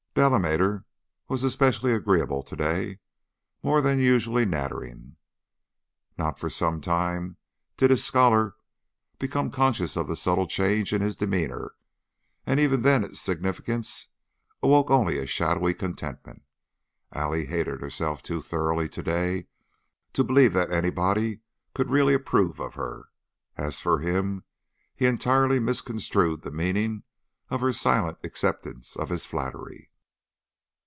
Delamater 0.13 0.83
was 1.29 1.41
especially 1.41 1.93
agreeable 1.93 2.43
to 2.43 2.55
day, 2.57 2.99
more 3.63 3.79
than 3.79 3.97
usually 3.97 4.43
nattering. 4.43 5.15
Not 6.17 6.37
for 6.37 6.49
some 6.49 6.81
time 6.81 7.37
did 7.77 7.91
his 7.91 8.03
scholar 8.03 8.55
become 9.19 9.49
conscious 9.49 9.95
of 9.95 10.09
the 10.09 10.17
subtle 10.17 10.47
change 10.47 10.91
in 10.91 10.99
his 10.99 11.15
demeanor, 11.15 11.75
and 12.45 12.59
even 12.59 12.81
then 12.81 13.05
its 13.05 13.21
significance 13.21 14.09
awoke 14.61 14.91
only 14.91 15.17
a 15.17 15.25
shadowy 15.25 15.73
contentment. 15.73 16.43
Allie 17.13 17.45
hated 17.45 17.79
herself 17.79 18.21
too 18.21 18.41
thoroughly 18.41 18.89
to 18.89 19.01
day 19.01 19.47
to 20.11 20.25
believe 20.25 20.51
that 20.51 20.73
anybody 20.73 21.39
could 21.73 21.89
really 21.89 22.13
approve 22.13 22.59
of 22.59 22.75
her. 22.75 23.07
As 23.55 23.79
for 23.79 23.99
him, 23.99 24.43
he 24.93 25.05
entirely 25.05 25.57
misconstrued 25.61 26.41
the 26.41 26.51
meaning 26.51 27.03
of 27.49 27.61
her 27.61 27.71
silent 27.71 28.17
acceptance 28.25 28.97
of 28.97 29.07
his 29.07 29.25
flattery. 29.25 29.87